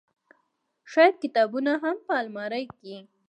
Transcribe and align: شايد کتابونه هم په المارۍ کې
شايد 0.91 1.15
کتابونه 1.23 1.71
هم 1.83 1.97
په 2.07 2.13
المارۍ 2.21 2.65
کې 2.79 2.95